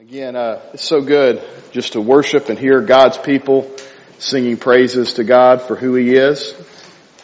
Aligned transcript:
Again, 0.00 0.36
uh, 0.36 0.60
it's 0.74 0.84
so 0.84 1.00
good 1.00 1.42
just 1.72 1.94
to 1.94 2.00
worship 2.00 2.50
and 2.50 2.56
hear 2.56 2.80
God's 2.80 3.18
people 3.18 3.68
singing 4.20 4.56
praises 4.56 5.14
to 5.14 5.24
God 5.24 5.62
for 5.62 5.74
who 5.74 5.96
He 5.96 6.14
is 6.14 6.54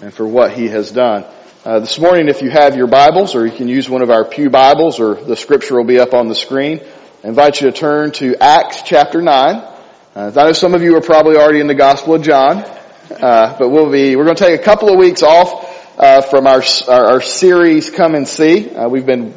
and 0.01 0.13
for 0.13 0.27
what 0.27 0.55
He 0.55 0.67
has 0.67 0.91
done. 0.91 1.25
Uh, 1.65 1.79
this 1.79 2.01
morning, 2.01 2.27
if 2.27 2.43
you 2.43 2.51
have 2.51 2.75
your 2.75 2.89
Bibles, 2.89 3.37
or 3.37 3.47
you 3.47 3.53
can 3.53 3.69
use 3.69 3.89
one 3.89 4.03
of 4.03 4.11
our 4.11 4.25
Pew 4.25 4.51
Bibles, 4.51 4.99
or 4.99 5.15
the 5.15 5.37
scripture 5.37 5.77
will 5.77 5.85
be 5.85 6.01
up 6.01 6.15
on 6.15 6.27
the 6.27 6.35
screen, 6.35 6.81
I 7.23 7.29
invite 7.29 7.61
you 7.61 7.71
to 7.71 7.77
turn 7.77 8.11
to 8.15 8.35
Acts 8.43 8.83
chapter 8.83 9.23
9. 9.23 9.55
Uh, 9.55 10.33
I 10.35 10.47
know 10.47 10.53
some 10.53 10.75
of 10.75 10.83
you 10.83 10.97
are 10.97 11.01
probably 11.01 11.37
already 11.37 11.61
in 11.61 11.69
the 11.69 11.77
Gospel 11.77 12.17
of 12.17 12.23
John, 12.23 12.57
uh, 12.59 13.55
but 13.57 13.69
we'll 13.69 13.93
be, 13.93 14.17
we're 14.17 14.25
going 14.25 14.35
to 14.35 14.45
take 14.45 14.61
a 14.61 14.65
couple 14.65 14.89
of 14.89 14.99
weeks 14.99 15.23
off 15.23 15.97
uh, 15.97 16.23
from 16.23 16.49
our, 16.49 16.65
our, 16.89 17.05
our, 17.05 17.21
series 17.21 17.91
Come 17.91 18.17
and 18.17 18.27
See. 18.27 18.69
Uh, 18.69 18.89
we've 18.89 19.07
been 19.07 19.33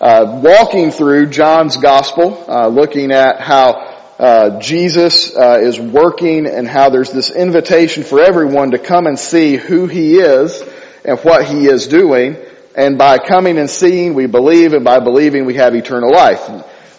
uh, 0.00 0.40
walking 0.42 0.90
through 0.90 1.26
John's 1.30 1.76
gospel, 1.78 2.44
uh, 2.48 2.68
looking 2.68 3.12
at 3.12 3.40
how 3.40 3.70
uh, 4.18 4.60
Jesus 4.60 5.34
uh, 5.34 5.58
is 5.62 5.80
working 5.80 6.46
and 6.46 6.68
how 6.68 6.90
there's 6.90 7.12
this 7.12 7.30
invitation 7.30 8.02
for 8.02 8.20
everyone 8.20 8.72
to 8.72 8.78
come 8.78 9.06
and 9.06 9.18
see 9.18 9.56
who 9.56 9.86
he 9.86 10.16
is 10.16 10.62
and 11.04 11.18
what 11.20 11.46
he 11.46 11.66
is 11.66 11.86
doing. 11.86 12.36
And 12.76 12.98
by 12.98 13.18
coming 13.18 13.58
and 13.58 13.70
seeing, 13.70 14.12
we 14.12 14.26
believe, 14.26 14.74
and 14.74 14.84
by 14.84 15.00
believing, 15.00 15.46
we 15.46 15.54
have 15.54 15.74
eternal 15.74 16.12
life. 16.12 16.46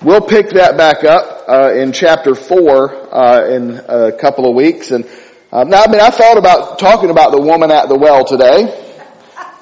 We'll 0.02 0.21
pick 0.21 0.49
that 0.52 0.76
back 0.77 1.04
up 1.04 1.48
uh, 1.48 1.73
in 1.73 1.91
chapter 1.91 2.34
four 2.34 3.13
uh, 3.13 3.48
in 3.48 3.71
a 3.88 4.12
couple 4.12 4.49
of 4.49 4.55
weeks. 4.55 4.90
And 4.90 5.05
now, 5.52 5.84
I 5.84 5.91
mean, 5.91 6.02
I 6.02 6.09
thought 6.09 6.38
about 6.38 6.79
talking 6.79 7.12
about 7.12 7.32
the 7.32 7.41
woman 7.41 7.70
at 7.71 7.90
the 7.90 7.98
well 7.98 8.26
today 8.26 8.95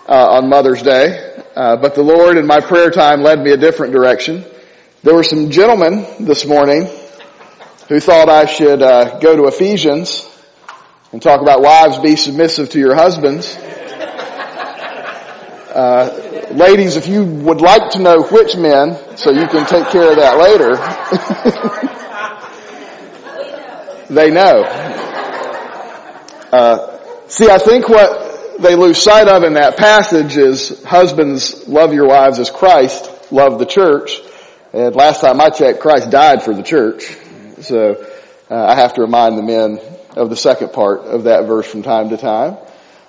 on 0.07 0.49
Mother's 0.49 0.81
Day. 0.81 1.34
Uh, 1.55 1.77
but 1.77 1.95
the 1.95 2.03
Lord 2.03 2.35
in 2.37 2.45
my 2.45 2.59
prayer 2.59 2.91
time 2.91 3.21
led 3.21 3.39
me 3.39 3.51
a 3.51 3.57
different 3.57 3.93
direction. 3.93 4.43
There 5.03 5.15
were 5.15 5.23
some 5.23 5.51
gentlemen 5.51 6.05
this 6.19 6.45
morning 6.45 6.89
who 7.87 8.01
thought 8.01 8.27
I 8.27 8.45
should 8.45 8.81
uh, 8.81 9.19
go 9.19 9.37
to 9.37 9.45
Ephesians 9.47 10.29
and 11.13 11.21
talk 11.21 11.41
about 11.41 11.61
wives 11.61 11.99
be 11.99 12.17
submissive 12.17 12.71
to 12.71 12.79
your 12.79 12.93
husbands. 12.93 13.55
Uh, 15.73 16.49
ladies, 16.51 16.97
if 16.97 17.07
you 17.07 17.23
would 17.23 17.61
like 17.61 17.91
to 17.91 17.99
know 17.99 18.21
which 18.23 18.57
men, 18.57 18.97
so 19.15 19.31
you 19.31 19.47
can 19.47 19.65
take 19.65 19.87
care 19.89 20.09
of 20.09 20.17
that 20.17 20.37
later, 20.37 20.75
they 24.13 24.29
know. 24.29 24.63
Uh, 26.51 27.27
see, 27.29 27.49
I 27.49 27.59
think 27.59 27.87
what 27.87 28.24
they 28.59 28.75
lose 28.75 29.01
sight 29.01 29.27
of 29.27 29.43
in 29.43 29.53
that 29.53 29.77
passage 29.77 30.37
is 30.37 30.83
husbands 30.83 31.67
love 31.67 31.93
your 31.93 32.07
wives 32.07 32.39
as 32.39 32.49
Christ 32.49 33.31
loved 33.31 33.59
the 33.59 33.65
church. 33.65 34.19
And 34.73 34.95
last 34.95 35.21
time 35.21 35.39
I 35.41 35.49
checked, 35.49 35.79
Christ 35.79 36.09
died 36.09 36.43
for 36.43 36.53
the 36.53 36.63
church. 36.63 37.17
So 37.61 38.05
uh, 38.49 38.65
I 38.65 38.75
have 38.75 38.93
to 38.95 39.01
remind 39.01 39.37
the 39.37 39.43
men 39.43 39.79
of 40.15 40.29
the 40.29 40.35
second 40.35 40.73
part 40.73 41.01
of 41.01 41.23
that 41.23 41.45
verse 41.45 41.69
from 41.69 41.83
time 41.83 42.09
to 42.09 42.17
time. 42.17 42.57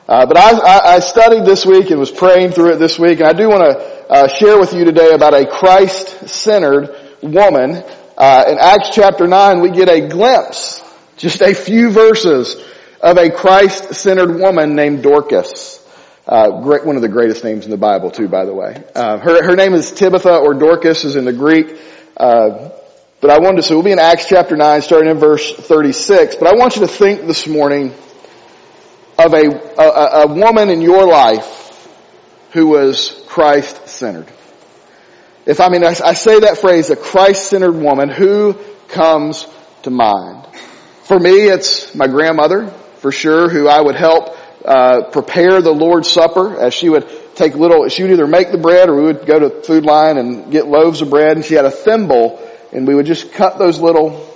Uh, 0.08 0.26
but 0.26 0.36
I, 0.36 0.50
I, 0.52 0.94
I, 0.94 0.98
studied 1.00 1.44
this 1.44 1.66
week 1.66 1.90
and 1.90 1.98
was 1.98 2.12
praying 2.12 2.52
through 2.52 2.74
it 2.74 2.78
this 2.78 2.96
week, 2.96 3.18
and 3.18 3.28
I 3.28 3.32
do 3.32 3.48
want 3.48 3.62
to 3.62 4.08
uh, 4.08 4.28
share 4.28 4.56
with 4.56 4.72
you 4.72 4.84
today 4.84 5.10
about 5.10 5.34
a 5.34 5.44
Christ-centered 5.44 6.94
woman. 7.22 7.82
Uh, 8.16 8.44
in 8.48 8.58
Acts 8.60 8.90
chapter 8.92 9.26
9, 9.26 9.60
we 9.60 9.70
get 9.72 9.88
a 9.88 10.06
glimpse, 10.06 10.80
just 11.16 11.42
a 11.42 11.54
few 11.54 11.90
verses 11.90 12.54
of 13.00 13.18
a 13.18 13.30
Christ-centered 13.30 14.38
woman 14.38 14.74
named 14.74 15.02
Dorcas. 15.02 15.82
Uh, 16.26 16.62
great, 16.62 16.84
one 16.84 16.96
of 16.96 17.02
the 17.02 17.08
greatest 17.08 17.44
names 17.44 17.64
in 17.64 17.70
the 17.70 17.76
Bible 17.76 18.10
too, 18.10 18.28
by 18.28 18.44
the 18.44 18.54
way. 18.54 18.82
Uh, 18.94 19.18
her, 19.18 19.44
her 19.44 19.56
name 19.56 19.74
is 19.74 19.92
Tabitha 19.92 20.38
or 20.38 20.54
Dorcas 20.54 21.04
is 21.04 21.14
in 21.14 21.24
the 21.24 21.32
Greek. 21.32 21.78
Uh, 22.16 22.70
but 23.20 23.30
I 23.30 23.38
wanted 23.38 23.56
to, 23.56 23.62
so 23.62 23.76
we'll 23.76 23.84
be 23.84 23.92
in 23.92 23.98
Acts 23.98 24.26
chapter 24.28 24.56
9 24.56 24.82
starting 24.82 25.10
in 25.10 25.18
verse 25.18 25.54
36. 25.54 26.36
But 26.36 26.48
I 26.48 26.58
want 26.58 26.76
you 26.76 26.82
to 26.82 26.88
think 26.88 27.26
this 27.26 27.46
morning 27.46 27.94
of 29.18 29.32
a, 29.32 29.46
a, 29.78 30.22
a 30.22 30.26
woman 30.26 30.68
in 30.68 30.80
your 30.80 31.06
life 31.06 31.88
who 32.52 32.68
was 32.68 33.24
Christ-centered. 33.28 34.26
If 35.46 35.60
I 35.60 35.68
mean, 35.68 35.84
I, 35.84 35.94
I 36.04 36.14
say 36.14 36.40
that 36.40 36.58
phrase, 36.58 36.90
a 36.90 36.96
Christ-centered 36.96 37.76
woman, 37.76 38.08
who 38.08 38.54
comes 38.88 39.46
to 39.82 39.90
mind? 39.90 40.44
For 41.04 41.18
me, 41.18 41.46
it's 41.48 41.94
my 41.94 42.08
grandmother 42.08 42.72
for 43.06 43.12
sure, 43.12 43.48
who 43.48 43.68
I 43.68 43.80
would 43.80 43.94
help 43.94 44.36
uh, 44.64 45.10
prepare 45.12 45.62
the 45.62 45.70
Lord's 45.70 46.10
Supper 46.10 46.58
as 46.58 46.74
she 46.74 46.88
would 46.88 47.08
take 47.36 47.54
little, 47.54 47.88
she 47.88 48.02
would 48.02 48.10
either 48.10 48.26
make 48.26 48.50
the 48.50 48.58
bread 48.58 48.88
or 48.88 48.96
we 48.96 49.04
would 49.04 49.24
go 49.24 49.38
to 49.38 49.48
the 49.48 49.62
Food 49.62 49.84
Lion 49.84 50.18
and 50.18 50.50
get 50.50 50.66
loaves 50.66 51.02
of 51.02 51.10
bread 51.10 51.36
and 51.36 51.44
she 51.44 51.54
had 51.54 51.64
a 51.64 51.70
thimble 51.70 52.44
and 52.72 52.84
we 52.84 52.96
would 52.96 53.06
just 53.06 53.32
cut 53.32 53.60
those 53.60 53.78
little, 53.78 54.28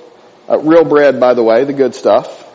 uh, 0.48 0.56
real 0.60 0.84
bread 0.84 1.18
by 1.18 1.34
the 1.34 1.42
way, 1.42 1.64
the 1.64 1.72
good 1.72 1.96
stuff, 1.96 2.48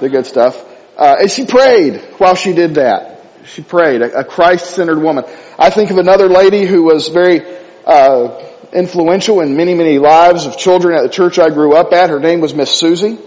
the 0.00 0.08
good 0.08 0.24
stuff. 0.24 0.58
Uh, 0.96 1.16
and 1.20 1.30
she 1.30 1.44
prayed 1.44 2.00
while 2.16 2.34
she 2.34 2.54
did 2.54 2.76
that. 2.76 3.20
She 3.44 3.60
prayed, 3.60 4.00
a, 4.00 4.20
a 4.20 4.24
Christ-centered 4.24 4.98
woman. 4.98 5.26
I 5.58 5.68
think 5.68 5.90
of 5.90 5.98
another 5.98 6.30
lady 6.30 6.64
who 6.64 6.84
was 6.84 7.08
very, 7.08 7.42
uh, 7.84 8.42
influential 8.72 9.42
in 9.42 9.54
many, 9.54 9.74
many 9.74 9.98
lives 9.98 10.46
of 10.46 10.56
children 10.56 10.96
at 10.96 11.02
the 11.02 11.10
church 11.10 11.38
I 11.38 11.50
grew 11.50 11.74
up 11.74 11.92
at. 11.92 12.08
Her 12.08 12.20
name 12.20 12.40
was 12.40 12.54
Miss 12.54 12.72
Susie. 12.72 13.18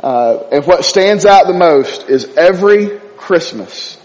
Uh, 0.00 0.48
and 0.52 0.66
what 0.66 0.84
stands 0.84 1.24
out 1.24 1.46
the 1.46 1.54
most 1.54 2.08
is 2.08 2.36
every 2.36 2.98
Christmas, 3.16 3.98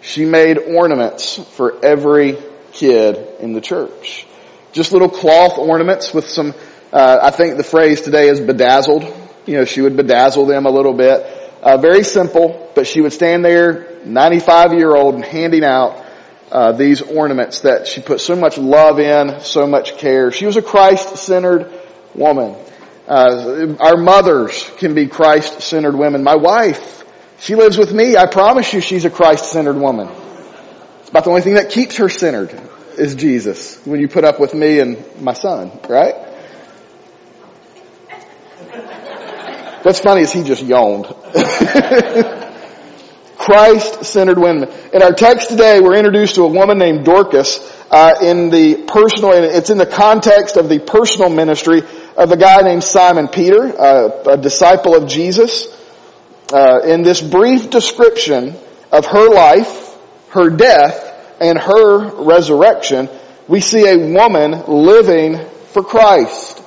she 0.00 0.24
made 0.24 0.58
ornaments 0.58 1.36
for 1.56 1.84
every 1.84 2.38
kid 2.72 3.40
in 3.40 3.52
the 3.52 3.60
church. 3.60 4.26
Just 4.72 4.92
little 4.92 5.08
cloth 5.08 5.58
ornaments 5.58 6.12
with 6.12 6.28
some, 6.28 6.54
uh, 6.92 7.18
I 7.22 7.30
think 7.30 7.56
the 7.56 7.64
phrase 7.64 8.00
today 8.00 8.28
is 8.28 8.40
bedazzled. 8.40 9.04
You 9.46 9.58
know, 9.58 9.64
she 9.64 9.80
would 9.80 9.96
bedazzle 9.96 10.46
them 10.46 10.66
a 10.66 10.70
little 10.70 10.92
bit. 10.92 11.22
Uh, 11.62 11.76
very 11.76 12.04
simple, 12.04 12.70
but 12.74 12.86
she 12.86 13.00
would 13.00 13.12
stand 13.12 13.44
there, 13.44 13.98
95 14.04 14.74
year 14.74 14.94
old, 14.94 15.14
and 15.14 15.24
handing 15.24 15.64
out 15.64 16.04
uh, 16.50 16.72
these 16.72 17.02
ornaments 17.02 17.60
that 17.60 17.86
she 17.86 18.00
put 18.00 18.20
so 18.20 18.36
much 18.36 18.58
love 18.58 18.98
in, 18.98 19.40
so 19.40 19.66
much 19.66 19.98
care. 19.98 20.32
She 20.32 20.46
was 20.46 20.56
a 20.56 20.62
Christ-centered 20.62 21.72
woman. 22.14 22.56
Uh, 23.08 23.74
our 23.80 23.96
mothers 23.96 24.70
can 24.76 24.94
be 24.94 25.06
Christ-centered 25.06 25.96
women. 25.96 26.22
My 26.22 26.36
wife, 26.36 27.04
she 27.38 27.54
lives 27.54 27.78
with 27.78 27.90
me. 27.90 28.18
I 28.18 28.26
promise 28.26 28.70
you 28.74 28.82
she's 28.82 29.06
a 29.06 29.10
Christ-centered 29.10 29.76
woman. 29.76 30.08
It's 31.00 31.08
about 31.08 31.24
the 31.24 31.30
only 31.30 31.40
thing 31.40 31.54
that 31.54 31.70
keeps 31.70 31.96
her 31.96 32.10
centered 32.10 32.52
is 32.98 33.14
Jesus. 33.14 33.82
When 33.86 33.98
you 33.98 34.08
put 34.08 34.24
up 34.24 34.38
with 34.38 34.52
me 34.52 34.80
and 34.80 35.22
my 35.22 35.32
son, 35.32 35.72
right? 35.88 36.14
What's 39.82 40.00
funny 40.00 40.20
is 40.22 40.32
he 40.32 40.42
just 40.42 40.62
yawned. 40.62 41.06
Christ-centered 43.48 44.36
women. 44.36 44.68
In 44.92 45.00
our 45.02 45.14
text 45.14 45.48
today, 45.48 45.80
we're 45.80 45.96
introduced 45.96 46.34
to 46.34 46.42
a 46.42 46.48
woman 46.48 46.76
named 46.76 47.06
Dorcas 47.06 47.60
uh, 47.90 48.16
in 48.20 48.50
the 48.50 48.84
personal, 48.86 49.32
it's 49.32 49.70
in 49.70 49.78
the 49.78 49.86
context 49.86 50.58
of 50.58 50.68
the 50.68 50.78
personal 50.78 51.30
ministry 51.30 51.80
of 52.14 52.30
a 52.30 52.36
guy 52.36 52.60
named 52.60 52.84
Simon 52.84 53.26
Peter, 53.26 53.62
uh, 53.62 54.32
a 54.32 54.36
disciple 54.36 54.94
of 54.94 55.08
Jesus. 55.08 55.66
Uh, 56.52 56.80
in 56.84 57.02
this 57.02 57.22
brief 57.22 57.70
description 57.70 58.54
of 58.92 59.06
her 59.06 59.32
life, 59.32 59.96
her 60.28 60.50
death, 60.50 61.40
and 61.40 61.58
her 61.58 62.22
resurrection, 62.22 63.08
we 63.48 63.62
see 63.62 63.88
a 63.88 63.96
woman 63.96 64.62
living 64.66 65.42
for 65.72 65.82
Christ. 65.82 66.57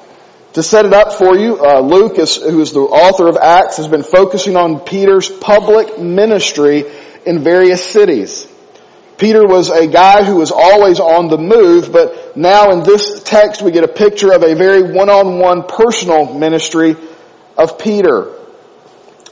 To 0.53 0.63
set 0.63 0.85
it 0.85 0.93
up 0.93 1.13
for 1.13 1.37
you, 1.37 1.63
uh, 1.63 1.79
Luke, 1.79 2.19
is, 2.19 2.35
who 2.35 2.59
is 2.59 2.73
the 2.73 2.81
author 2.81 3.29
of 3.29 3.37
Acts, 3.37 3.77
has 3.77 3.87
been 3.87 4.03
focusing 4.03 4.57
on 4.57 4.81
Peter's 4.81 5.29
public 5.29 5.97
ministry 5.97 6.83
in 7.25 7.39
various 7.39 7.81
cities. 7.83 8.47
Peter 9.17 9.45
was 9.47 9.69
a 9.69 9.87
guy 9.87 10.23
who 10.23 10.35
was 10.37 10.51
always 10.51 10.99
on 10.99 11.29
the 11.29 11.37
move, 11.37 11.93
but 11.93 12.35
now 12.35 12.71
in 12.71 12.83
this 12.83 13.23
text 13.23 13.61
we 13.61 13.71
get 13.71 13.83
a 13.83 13.87
picture 13.87 14.33
of 14.33 14.41
a 14.43 14.55
very 14.55 14.91
one-on-one 14.91 15.67
personal 15.67 16.33
ministry 16.33 16.97
of 17.55 17.77
Peter. 17.77 18.33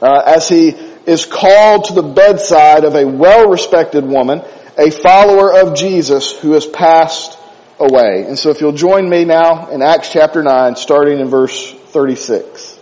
Uh, 0.01 0.21
as 0.25 0.47
he 0.47 0.69
is 1.05 1.25
called 1.25 1.85
to 1.85 1.93
the 1.93 2.03
bedside 2.03 2.83
of 2.85 2.95
a 2.95 3.05
well-respected 3.05 4.05
woman, 4.05 4.41
a 4.77 4.91
follower 4.91 5.51
of 5.51 5.75
Jesus 5.75 6.37
who 6.39 6.51
has 6.53 6.65
passed 6.67 7.38
away. 7.79 8.25
And 8.27 8.37
so 8.37 8.49
if 8.49 8.61
you'll 8.61 8.71
join 8.71 9.09
me 9.09 9.25
now 9.25 9.69
in 9.69 9.81
Acts 9.81 10.11
chapter 10.11 10.43
9, 10.43 10.75
starting 10.75 11.19
in 11.19 11.27
verse 11.27 11.71
36. 11.71 12.77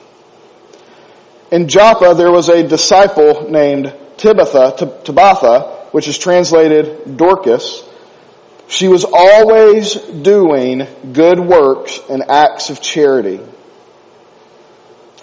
In 1.52 1.68
Joppa 1.68 2.14
there 2.16 2.32
was 2.32 2.50
a 2.50 2.68
disciple 2.68 3.50
named 3.50 3.94
Tabitha, 4.18 5.02
Tabitha, 5.04 5.88
which 5.92 6.08
is 6.08 6.18
translated 6.18 7.18
Dorcas, 7.18 7.84
she 8.68 8.90
was 8.90 9.06
always 9.06 9.94
doing 9.94 10.86
good 11.14 11.40
works 11.40 12.00
and 12.10 12.30
acts 12.30 12.70
of 12.70 12.82
charity. 12.82 13.40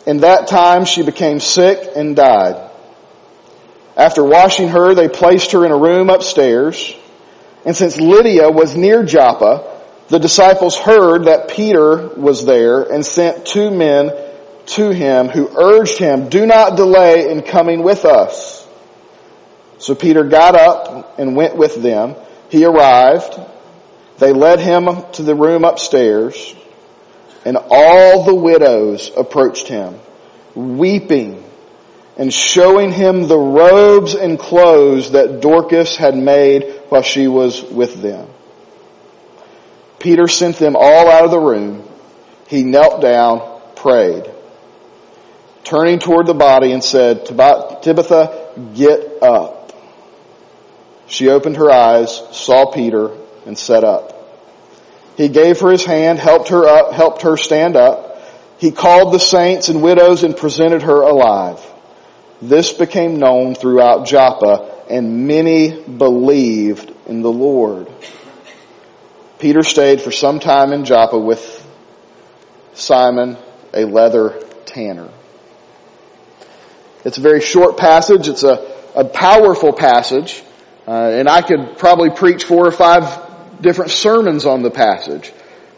In 0.07 0.19
that 0.19 0.49
time 0.49 0.87
she 0.87 1.03
became 1.03 1.41
sick 1.41 1.91
and 1.95 2.17
died. 2.17 2.71
After 3.97 4.25
washing 4.25 4.69
her, 4.69 4.95
they 4.95 5.09
placed 5.09 5.53
her 5.53 5.65
in 5.65 5.73
a 5.73 5.77
room 5.77 6.11
upstairs. 6.11 6.95
And 7.65 7.77
since 7.77 7.99
Lydda 7.99 8.51
was 8.51 8.77
near 8.77 9.05
Joppa, 9.05 9.71
The 10.09 10.19
disciples 10.19 10.79
heard 10.79 11.25
that 11.25 11.49
Peter 11.49 12.09
was 12.09 12.45
there 12.45 12.83
and 12.83 13.05
sent 13.05 13.47
two 13.47 13.71
men 13.71 14.13
to 14.67 14.91
him 14.91 15.29
who 15.29 15.49
urged 15.57 15.99
him, 15.99 16.29
do 16.29 16.47
not 16.47 16.77
delay 16.77 17.31
in 17.31 17.43
coming 17.43 17.83
with 17.83 18.05
us. 18.05 18.67
So 19.79 19.95
Peter 19.95 20.25
got 20.25 20.55
up 20.55 21.19
and 21.19 21.37
went 21.37 21.57
with 21.57 21.83
them. 21.83 22.17
He 22.51 22.65
arrived. 22.65 23.41
They 24.19 24.33
led 24.33 24.61
him 24.61 24.89
to 25.13 25.23
the 25.23 25.35
room 25.35 25.65
upstairs 25.65 26.55
and 27.45 27.59
all 27.71 28.25
the 28.25 28.35
widows 28.35 29.11
approached 29.17 29.69
him, 29.69 29.99
weeping 30.55 31.45
and 32.17 32.33
showing 32.33 32.93
him 32.93 33.27
the 33.27 33.39
robes 33.39 34.15
and 34.15 34.39
clothes 34.39 35.13
that 35.13 35.41
Dorcas 35.41 35.97
had 35.97 36.17
made 36.17 36.83
while 36.89 37.03
she 37.03 37.27
was 37.27 37.63
with 37.63 38.01
them. 38.01 38.29
Peter 39.99 40.29
sent 40.29 40.57
them 40.57 40.77
all 40.77 41.11
out 41.11 41.25
of 41.25 41.31
the 41.31 41.41
room. 41.41 41.83
He 42.47 42.63
knelt 42.63 43.01
down, 43.01 43.61
prayed, 43.75 44.31
turning 45.65 45.99
toward 45.99 46.27
the 46.27 46.35
body 46.35 46.73
and 46.73 46.85
said, 46.85 47.27
Tabitha, 47.27 48.53
get 48.75 49.23
up. 49.23 49.73
She 51.07 51.29
opened 51.29 51.57
her 51.57 51.71
eyes, 51.71 52.23
saw 52.33 52.71
Peter, 52.71 53.11
and 53.47 53.59
sat 53.59 53.83
up. 53.83 54.13
He 55.17 55.29
gave 55.29 55.61
her 55.61 55.71
his 55.71 55.85
hand, 55.85 56.19
helped 56.19 56.49
her 56.49 56.67
up, 56.67 56.93
helped 56.93 57.23
her 57.23 57.37
stand 57.37 57.77
up. 57.77 58.21
He 58.59 58.71
called 58.71 59.13
the 59.13 59.19
saints 59.19 59.69
and 59.69 59.83
widows 59.83 60.23
and 60.23 60.37
presented 60.37 60.83
her 60.83 61.03
alive. 61.03 61.61
This 62.43 62.73
became 62.73 63.19
known 63.19 63.55
throughout 63.55 64.07
Joppa 64.07 64.85
and 64.89 65.27
many 65.27 65.81
believed 65.83 66.93
in 67.07 67.23
the 67.23 67.31
Lord. 67.31 67.89
Peter 69.39 69.63
stayed 69.63 70.01
for 70.01 70.11
some 70.11 70.41
time 70.41 70.73
in 70.73 70.85
Joppa 70.85 71.19
with 71.19 71.61
Simon, 72.75 73.37
a 73.73 73.85
leather 73.85 74.43
tanner. 74.67 75.11
It's 77.05 77.19
a 77.19 77.21
very 77.21 77.41
short 77.41 77.77
passage. 77.77 78.29
It's 78.29 78.45
a, 78.45 78.75
a 78.95 79.05
powerful 79.05 79.73
passage. 79.73 80.43
Uh, 80.87 80.91
and 80.91 81.29
I 81.29 81.43
could 81.43 81.79
probably 81.79 82.11
preach 82.11 82.45
four 82.45 82.67
or 82.67 82.73
five 82.73 83.61
different 83.61 83.91
sermons 83.91 84.47
on 84.47 84.63
the 84.63 84.71
passage. 84.71 85.33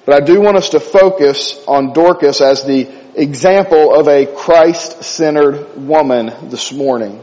But 0.06 0.22
I 0.22 0.24
do 0.24 0.40
want 0.40 0.56
us 0.56 0.70
to 0.70 0.80
focus 0.80 1.62
on 1.66 1.92
Dorcas 1.92 2.40
as 2.40 2.64
the 2.64 2.88
example 3.16 3.92
of 3.92 4.06
a 4.06 4.24
Christ-centered 4.24 5.76
woman 5.76 6.48
this 6.48 6.72
morning. 6.72 7.20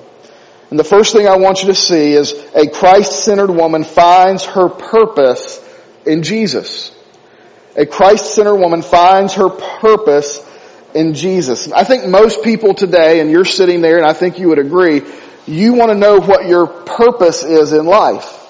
And 0.69 0.77
the 0.77 0.83
first 0.83 1.13
thing 1.13 1.25
I 1.25 1.37
want 1.37 1.61
you 1.61 1.69
to 1.69 1.75
see 1.75 2.13
is 2.13 2.33
a 2.53 2.67
Christ-centered 2.67 3.51
woman 3.51 3.85
finds 3.85 4.43
her 4.45 4.67
purpose 4.67 5.63
in 6.05 6.23
Jesus. 6.23 6.91
A 7.77 7.85
Christ-centered 7.85 8.57
woman 8.57 8.81
finds 8.81 9.35
her 9.35 9.49
purpose 9.49 10.45
in 10.93 11.13
Jesus. 11.13 11.71
I 11.71 11.85
think 11.85 12.07
most 12.07 12.43
people 12.43 12.73
today, 12.73 13.21
and 13.21 13.31
you're 13.31 13.45
sitting 13.45 13.81
there 13.81 13.97
and 13.97 14.05
I 14.05 14.11
think 14.11 14.39
you 14.39 14.49
would 14.49 14.59
agree, 14.59 15.03
you 15.47 15.73
want 15.73 15.91
to 15.91 15.97
know 15.97 16.19
what 16.19 16.47
your 16.47 16.67
purpose 16.67 17.43
is 17.43 17.71
in 17.71 17.85
life. 17.85 18.42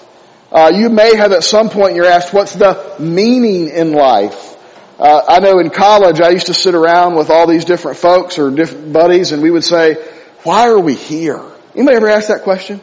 Uh, 0.53 0.71
you 0.71 0.89
may 0.89 1.15
have 1.15 1.31
at 1.31 1.43
some 1.43 1.71
point 1.71 1.95
you're 1.95 2.05
asked, 2.05 2.31
what's 2.31 2.53
the 2.53 2.95
meaning 2.99 3.69
in 3.69 3.91
life? 3.91 4.55
Uh, 4.99 5.23
I 5.27 5.39
know 5.39 5.57
in 5.57 5.71
college 5.71 6.21
I 6.21 6.29
used 6.29 6.45
to 6.45 6.53
sit 6.53 6.75
around 6.75 7.15
with 7.15 7.31
all 7.31 7.47
these 7.47 7.65
different 7.65 7.97
folks 7.97 8.37
or 8.37 8.51
different 8.51 8.93
buddies 8.93 9.31
and 9.31 9.41
we 9.41 9.49
would 9.49 9.63
say, 9.63 9.95
why 10.43 10.69
are 10.69 10.79
we 10.79 10.93
here? 10.93 11.43
Anybody 11.73 11.97
ever 11.97 12.07
ask 12.07 12.27
that 12.27 12.43
question? 12.43 12.79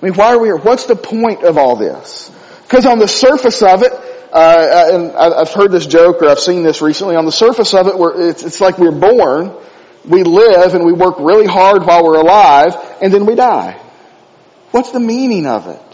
I 0.00 0.04
mean, 0.04 0.14
why 0.14 0.34
are 0.34 0.38
we 0.38 0.48
here? 0.48 0.56
What's 0.56 0.84
the 0.86 0.94
point 0.94 1.42
of 1.42 1.58
all 1.58 1.74
this? 1.74 2.30
Because 2.62 2.86
on 2.86 3.00
the 3.00 3.08
surface 3.08 3.60
of 3.60 3.82
it, 3.82 3.92
uh, 4.32 4.90
and 4.92 5.10
I've 5.10 5.52
heard 5.52 5.72
this 5.72 5.86
joke 5.86 6.22
or 6.22 6.28
I've 6.28 6.38
seen 6.38 6.62
this 6.62 6.80
recently, 6.80 7.16
on 7.16 7.24
the 7.24 7.32
surface 7.32 7.74
of 7.74 7.88
it, 7.88 7.94
it's, 8.20 8.44
it's 8.44 8.60
like 8.60 8.78
we're 8.78 8.92
born, 8.92 9.52
we 10.04 10.22
live 10.22 10.74
and 10.74 10.84
we 10.84 10.92
work 10.92 11.18
really 11.18 11.46
hard 11.46 11.84
while 11.84 12.04
we're 12.04 12.20
alive, 12.20 12.76
and 13.02 13.12
then 13.12 13.26
we 13.26 13.34
die. 13.34 13.72
What's 14.70 14.92
the 14.92 15.00
meaning 15.00 15.48
of 15.48 15.66
it? 15.66 15.89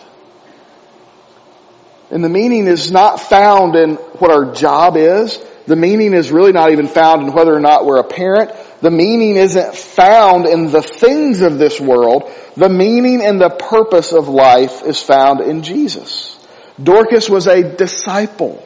And 2.11 2.23
the 2.23 2.29
meaning 2.29 2.69
is 2.69 2.93
not 2.93 3.21
found 3.21 3.75
in 3.75 3.95
what 3.95 4.31
our 4.31 4.53
job 4.53 4.97
is. 4.97 5.39
The 5.67 5.77
meaning 5.77 6.15
is 6.15 6.31
really 6.31 6.53
not 6.53 6.71
even 6.71 6.87
found 6.87 7.23
in 7.23 7.33
whether 7.33 7.53
or 7.53 7.61
not 7.61 7.85
we're 7.85 7.99
a 7.99 8.05
parent. 8.05 8.53
The 8.81 8.91
meaning 8.91 9.37
isn't 9.37 9.75
found 9.75 10.47
in 10.47 10.71
the 10.71 10.83
things 10.83 11.41
of 11.41 11.59
this 11.59 11.81
world. 11.81 12.31
The 12.57 12.69
meaning 12.69 13.25
and 13.25 13.41
the 13.41 13.51
purpose 13.51 14.13
of 14.13 14.29
life 14.29 14.83
is 14.85 15.03
found 15.03 15.41
in 15.41 15.63
Jesus. 15.63 16.33
Dorcas 16.81 17.29
was 17.29 17.49
a 17.49 17.77
disciple. 17.77 18.63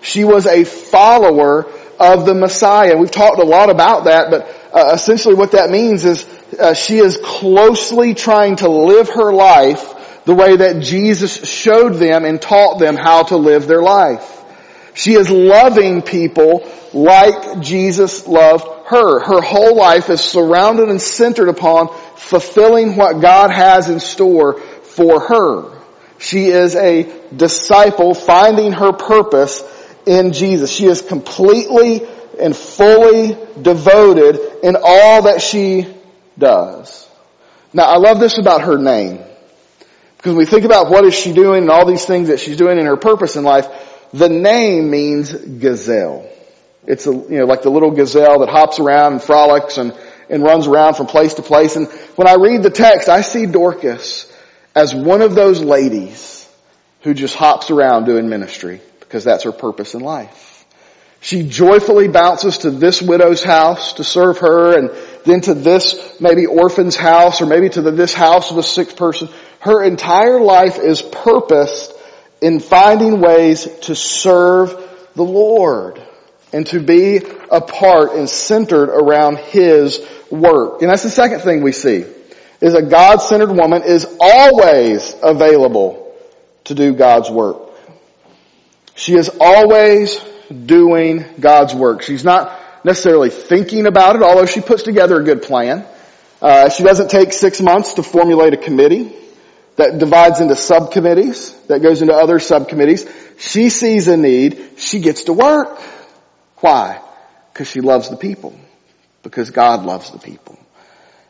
She 0.00 0.24
was 0.24 0.46
a 0.46 0.64
follower 0.64 1.70
of 2.00 2.26
the 2.26 2.34
Messiah. 2.34 2.96
We've 2.96 3.10
talked 3.10 3.38
a 3.38 3.46
lot 3.46 3.70
about 3.70 4.04
that, 4.04 4.30
but 4.30 4.48
uh, 4.74 4.92
essentially 4.94 5.34
what 5.34 5.52
that 5.52 5.70
means 5.70 6.04
is 6.04 6.26
uh, 6.58 6.74
she 6.74 6.98
is 6.98 7.18
closely 7.22 8.14
trying 8.14 8.56
to 8.56 8.68
live 8.68 9.10
her 9.10 9.32
life 9.32 10.01
the 10.24 10.34
way 10.34 10.56
that 10.56 10.80
Jesus 10.80 11.48
showed 11.48 11.94
them 11.94 12.24
and 12.24 12.40
taught 12.40 12.78
them 12.78 12.96
how 12.96 13.24
to 13.24 13.36
live 13.36 13.66
their 13.66 13.82
life. 13.82 14.40
She 14.94 15.14
is 15.14 15.30
loving 15.30 16.02
people 16.02 16.70
like 16.92 17.60
Jesus 17.60 18.26
loved 18.26 18.64
her. 18.88 19.20
Her 19.20 19.40
whole 19.40 19.74
life 19.74 20.10
is 20.10 20.20
surrounded 20.20 20.88
and 20.88 21.00
centered 21.00 21.48
upon 21.48 21.88
fulfilling 22.16 22.96
what 22.96 23.20
God 23.20 23.50
has 23.50 23.88
in 23.88 24.00
store 24.00 24.60
for 24.60 25.20
her. 25.20 25.78
She 26.18 26.46
is 26.46 26.76
a 26.76 27.10
disciple 27.34 28.14
finding 28.14 28.72
her 28.72 28.92
purpose 28.92 29.64
in 30.06 30.32
Jesus. 30.32 30.70
She 30.70 30.86
is 30.86 31.02
completely 31.02 32.06
and 32.38 32.56
fully 32.56 33.36
devoted 33.60 34.38
in 34.62 34.76
all 34.80 35.22
that 35.22 35.40
she 35.40 35.86
does. 36.38 37.08
Now 37.72 37.84
I 37.84 37.96
love 37.96 38.20
this 38.20 38.38
about 38.38 38.62
her 38.62 38.78
name. 38.78 39.20
Because 40.22 40.36
we 40.36 40.46
think 40.46 40.64
about 40.64 40.88
what 40.88 41.04
is 41.04 41.14
she 41.14 41.32
doing 41.32 41.62
and 41.62 41.70
all 41.70 41.84
these 41.84 42.04
things 42.04 42.28
that 42.28 42.38
she's 42.38 42.56
doing 42.56 42.78
in 42.78 42.86
her 42.86 42.96
purpose 42.96 43.34
in 43.34 43.42
life, 43.42 43.66
the 44.12 44.28
name 44.28 44.88
means 44.88 45.32
gazelle. 45.32 46.30
It's 46.86 47.08
a, 47.08 47.10
you 47.10 47.38
know, 47.38 47.44
like 47.44 47.62
the 47.62 47.70
little 47.70 47.90
gazelle 47.90 48.38
that 48.38 48.48
hops 48.48 48.78
around 48.78 49.14
and 49.14 49.22
frolics 49.22 49.78
and, 49.78 49.92
and 50.30 50.44
runs 50.44 50.68
around 50.68 50.94
from 50.94 51.06
place 51.06 51.34
to 51.34 51.42
place. 51.42 51.74
And 51.74 51.88
when 52.14 52.28
I 52.28 52.34
read 52.34 52.62
the 52.62 52.70
text, 52.70 53.08
I 53.08 53.22
see 53.22 53.46
Dorcas 53.46 54.32
as 54.76 54.94
one 54.94 55.22
of 55.22 55.34
those 55.34 55.60
ladies 55.60 56.48
who 57.00 57.14
just 57.14 57.34
hops 57.34 57.72
around 57.72 58.04
doing 58.04 58.28
ministry 58.28 58.80
because 59.00 59.24
that's 59.24 59.42
her 59.42 59.50
purpose 59.50 59.94
in 59.94 60.02
life. 60.02 60.64
She 61.20 61.48
joyfully 61.48 62.06
bounces 62.06 62.58
to 62.58 62.70
this 62.70 63.02
widow's 63.02 63.42
house 63.42 63.94
to 63.94 64.04
serve 64.04 64.38
her 64.38 64.78
and 64.78 64.90
then 65.24 65.40
to 65.42 65.54
this 65.54 66.20
maybe 66.20 66.46
orphan's 66.46 66.96
house 66.96 67.40
or 67.40 67.46
maybe 67.46 67.68
to 67.70 67.82
the, 67.82 67.90
this 67.90 68.14
house 68.14 68.50
of 68.50 68.58
a 68.58 68.62
sick 68.62 68.96
person. 68.96 69.28
Her 69.60 69.82
entire 69.84 70.40
life 70.40 70.78
is 70.78 71.02
purposed 71.02 71.92
in 72.40 72.60
finding 72.60 73.20
ways 73.20 73.68
to 73.82 73.94
serve 73.94 74.76
the 75.14 75.22
Lord 75.22 76.02
and 76.52 76.66
to 76.68 76.80
be 76.80 77.20
a 77.50 77.60
part 77.60 78.12
and 78.12 78.28
centered 78.28 78.88
around 78.88 79.38
His 79.38 80.00
work. 80.30 80.82
And 80.82 80.90
that's 80.90 81.02
the 81.02 81.10
second 81.10 81.40
thing 81.40 81.62
we 81.62 81.72
see 81.72 82.04
is 82.60 82.74
a 82.74 82.82
God-centered 82.82 83.50
woman 83.50 83.82
is 83.82 84.06
always 84.20 85.14
available 85.22 86.14
to 86.64 86.74
do 86.74 86.94
God's 86.94 87.30
work. 87.30 87.58
She 88.94 89.14
is 89.14 89.30
always 89.40 90.18
doing 90.48 91.24
God's 91.40 91.74
work. 91.74 92.02
She's 92.02 92.24
not 92.24 92.58
necessarily 92.84 93.30
thinking 93.30 93.86
about 93.86 94.16
it, 94.16 94.22
although 94.22 94.46
she 94.46 94.60
puts 94.60 94.82
together 94.82 95.20
a 95.20 95.24
good 95.24 95.42
plan. 95.42 95.86
Uh, 96.40 96.68
she 96.68 96.82
doesn't 96.82 97.10
take 97.10 97.32
six 97.32 97.60
months 97.60 97.94
to 97.94 98.02
formulate 98.02 98.52
a 98.52 98.56
committee 98.56 99.14
that 99.76 99.98
divides 99.98 100.40
into 100.40 100.56
subcommittees, 100.56 101.54
that 101.68 101.80
goes 101.80 102.02
into 102.02 102.12
other 102.12 102.38
subcommittees. 102.38 103.08
She 103.38 103.68
sees 103.70 104.08
a 104.08 104.16
need, 104.16 104.72
she 104.76 105.00
gets 105.00 105.24
to 105.24 105.32
work. 105.32 105.80
Why? 106.56 107.00
Because 107.52 107.68
she 107.68 107.80
loves 107.80 108.10
the 108.10 108.16
people. 108.16 108.58
Because 109.22 109.50
God 109.50 109.84
loves 109.84 110.10
the 110.10 110.18
people. 110.18 110.58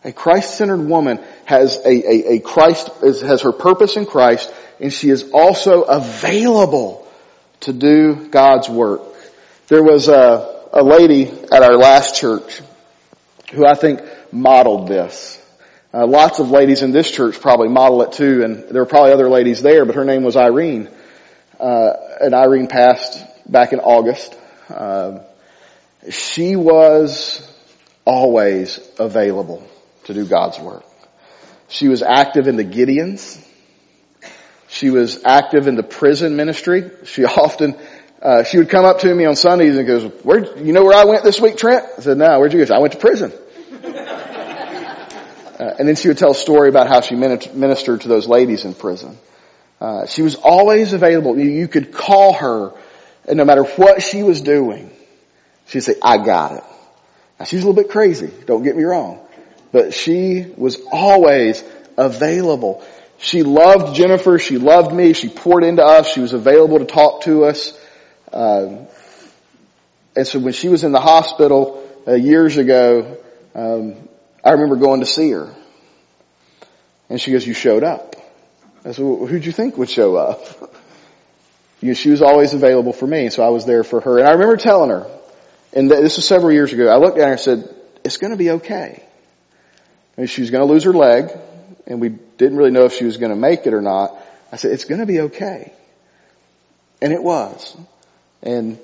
A 0.04 0.12
Christ-centered 0.12 0.80
woman 0.80 1.20
has 1.44 1.76
a, 1.76 1.88
a, 1.88 2.32
a 2.34 2.40
Christ, 2.40 2.88
has 3.02 3.42
her 3.42 3.52
purpose 3.52 3.96
in 3.96 4.06
Christ, 4.06 4.52
and 4.80 4.92
she 4.92 5.10
is 5.10 5.30
also 5.32 5.82
available 5.82 7.06
to 7.60 7.72
do 7.72 8.28
God's 8.28 8.68
work. 8.68 9.02
There 9.68 9.82
was 9.82 10.08
a, 10.08 10.51
a 10.72 10.82
lady 10.82 11.28
at 11.28 11.62
our 11.62 11.76
last 11.76 12.16
church 12.16 12.62
who 13.52 13.66
I 13.66 13.74
think 13.74 14.00
modeled 14.32 14.88
this. 14.88 15.38
Uh, 15.92 16.06
lots 16.06 16.38
of 16.38 16.50
ladies 16.50 16.82
in 16.82 16.92
this 16.92 17.10
church 17.10 17.38
probably 17.38 17.68
model 17.68 18.00
it 18.02 18.12
too, 18.12 18.42
and 18.42 18.64
there 18.70 18.80
were 18.80 18.86
probably 18.86 19.12
other 19.12 19.28
ladies 19.28 19.60
there, 19.60 19.84
but 19.84 19.94
her 19.94 20.04
name 20.04 20.22
was 20.22 20.36
Irene. 20.36 20.88
Uh, 21.60 21.92
and 22.20 22.34
Irene 22.34 22.66
passed 22.66 23.22
back 23.50 23.74
in 23.74 23.80
August. 23.80 24.34
Uh, 24.70 25.18
she 26.10 26.56
was 26.56 27.46
always 28.06 28.80
available 28.98 29.68
to 30.04 30.14
do 30.14 30.26
God's 30.26 30.58
work. 30.58 30.84
She 31.68 31.88
was 31.88 32.02
active 32.02 32.48
in 32.48 32.56
the 32.56 32.64
Gideons. 32.64 33.38
She 34.68 34.88
was 34.88 35.22
active 35.24 35.68
in 35.68 35.74
the 35.74 35.82
prison 35.82 36.34
ministry. 36.36 36.90
She 37.04 37.24
often 37.26 37.76
uh, 38.22 38.44
she 38.44 38.58
would 38.58 38.70
come 38.70 38.84
up 38.84 39.00
to 39.00 39.12
me 39.12 39.24
on 39.24 39.34
Sundays 39.34 39.76
and 39.76 39.86
goes, 39.86 40.04
where, 40.22 40.56
you 40.58 40.72
know 40.72 40.84
where 40.84 40.96
I 40.96 41.04
went 41.04 41.24
this 41.24 41.40
week, 41.40 41.56
Trent? 41.56 41.84
I 41.98 42.00
said, 42.00 42.18
no, 42.18 42.38
where'd 42.38 42.52
you 42.52 42.64
go? 42.64 42.74
I 42.74 42.78
went 42.78 42.92
to 42.94 42.98
prison. 42.98 43.32
Uh, 45.52 45.76
and 45.78 45.86
then 45.86 45.94
she 45.94 46.08
would 46.08 46.18
tell 46.18 46.32
a 46.32 46.34
story 46.34 46.68
about 46.68 46.88
how 46.88 47.02
she 47.02 47.14
ministered 47.14 48.00
to 48.00 48.08
those 48.08 48.26
ladies 48.26 48.64
in 48.64 48.74
prison. 48.74 49.16
Uh, 49.80 50.06
she 50.06 50.22
was 50.22 50.34
always 50.34 50.92
available. 50.92 51.38
You, 51.38 51.50
you 51.50 51.68
could 51.68 51.92
call 51.92 52.32
her, 52.32 52.72
and 53.28 53.36
no 53.36 53.44
matter 53.44 53.62
what 53.62 54.02
she 54.02 54.24
was 54.24 54.40
doing, 54.40 54.90
she'd 55.68 55.82
say, 55.82 55.94
I 56.02 56.18
got 56.24 56.52
it. 56.52 56.64
Now 57.38 57.44
she's 57.44 57.62
a 57.62 57.66
little 57.66 57.80
bit 57.80 57.92
crazy, 57.92 58.32
don't 58.46 58.64
get 58.64 58.76
me 58.76 58.82
wrong. 58.82 59.24
But 59.72 59.94
she 59.94 60.46
was 60.56 60.80
always 60.90 61.62
available. 61.96 62.82
She 63.18 63.44
loved 63.44 63.94
Jennifer, 63.94 64.38
she 64.40 64.58
loved 64.58 64.92
me, 64.92 65.12
she 65.12 65.28
poured 65.28 65.62
into 65.62 65.84
us, 65.84 66.12
she 66.12 66.20
was 66.20 66.32
available 66.32 66.80
to 66.80 66.86
talk 66.86 67.22
to 67.22 67.44
us. 67.44 67.78
Uh, 68.32 68.86
and 70.16 70.26
so 70.26 70.38
when 70.38 70.52
she 70.52 70.68
was 70.68 70.84
in 70.84 70.92
the 70.92 71.00
hospital 71.00 71.88
uh, 72.06 72.12
years 72.12 72.56
ago, 72.56 73.18
um, 73.54 74.08
I 74.44 74.50
remember 74.52 74.76
going 74.76 75.00
to 75.00 75.06
see 75.06 75.30
her. 75.30 75.54
And 77.08 77.20
she 77.20 77.32
goes, 77.32 77.46
you 77.46 77.54
showed 77.54 77.84
up. 77.84 78.16
I 78.84 78.92
said, 78.92 79.04
well, 79.04 79.26
who'd 79.26 79.44
you 79.44 79.52
think 79.52 79.76
would 79.76 79.90
show 79.90 80.16
up? 80.16 80.40
you 81.80 81.88
know, 81.88 81.94
she 81.94 82.10
was 82.10 82.22
always 82.22 82.54
available 82.54 82.92
for 82.92 83.06
me, 83.06 83.28
so 83.30 83.42
I 83.42 83.50
was 83.50 83.64
there 83.64 83.84
for 83.84 84.00
her. 84.00 84.18
And 84.18 84.26
I 84.26 84.32
remember 84.32 84.56
telling 84.56 84.90
her, 84.90 85.06
and 85.72 85.90
this 85.90 86.16
was 86.16 86.26
several 86.26 86.52
years 86.52 86.72
ago, 86.72 86.88
I 86.88 86.96
looked 86.96 87.18
at 87.18 87.24
her 87.24 87.32
and 87.32 87.40
said, 87.40 87.74
it's 88.04 88.16
gonna 88.16 88.36
be 88.36 88.50
okay. 88.52 89.02
And 90.16 90.28
she 90.28 90.40
was 90.40 90.50
gonna 90.50 90.64
lose 90.64 90.84
her 90.84 90.92
leg, 90.92 91.30
and 91.86 92.00
we 92.00 92.08
didn't 92.08 92.56
really 92.58 92.70
know 92.70 92.84
if 92.84 92.94
she 92.94 93.04
was 93.04 93.16
gonna 93.16 93.36
make 93.36 93.66
it 93.66 93.74
or 93.74 93.80
not. 93.80 94.14
I 94.50 94.56
said, 94.56 94.72
it's 94.72 94.84
gonna 94.84 95.06
be 95.06 95.20
okay. 95.20 95.72
And 97.00 97.12
it 97.12 97.22
was. 97.22 97.76
And 98.42 98.78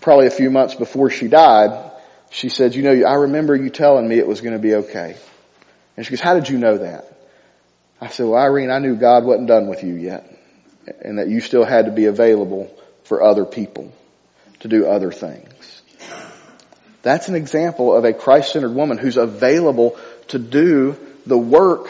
probably 0.00 0.26
a 0.26 0.30
few 0.30 0.50
months 0.50 0.74
before 0.74 1.10
she 1.10 1.28
died, 1.28 1.90
she 2.30 2.48
said, 2.48 2.74
you 2.74 2.82
know, 2.82 3.06
I 3.06 3.14
remember 3.14 3.54
you 3.54 3.70
telling 3.70 4.08
me 4.08 4.18
it 4.18 4.26
was 4.26 4.40
going 4.40 4.52
to 4.54 4.58
be 4.58 4.74
okay. 4.74 5.16
And 5.96 6.06
she 6.06 6.10
goes, 6.10 6.20
how 6.20 6.34
did 6.34 6.48
you 6.48 6.58
know 6.58 6.78
that? 6.78 7.06
I 8.00 8.08
said, 8.08 8.26
well, 8.26 8.40
Irene, 8.40 8.70
I 8.70 8.78
knew 8.78 8.96
God 8.96 9.24
wasn't 9.24 9.48
done 9.48 9.68
with 9.68 9.84
you 9.84 9.94
yet 9.94 10.26
and 11.02 11.18
that 11.18 11.28
you 11.28 11.40
still 11.40 11.64
had 11.64 11.86
to 11.86 11.92
be 11.92 12.06
available 12.06 12.74
for 13.04 13.22
other 13.22 13.44
people 13.44 13.92
to 14.60 14.68
do 14.68 14.86
other 14.86 15.12
things. 15.12 15.82
That's 17.02 17.28
an 17.28 17.34
example 17.34 17.94
of 17.94 18.04
a 18.04 18.12
Christ-centered 18.12 18.74
woman 18.74 18.98
who's 18.98 19.16
available 19.16 19.98
to 20.28 20.38
do 20.38 20.96
the 21.26 21.38
work 21.38 21.88